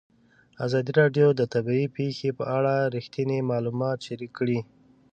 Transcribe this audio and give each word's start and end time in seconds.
ازادي 0.65 0.91
راډیو 1.01 1.27
د 1.35 1.41
طبیعي 1.53 1.87
پېښې 1.97 2.29
په 2.39 2.43
اړه 2.57 2.73
رښتیني 2.95 3.39
معلومات 3.51 3.97
شریک 4.07 4.31
کړي. 4.39 4.59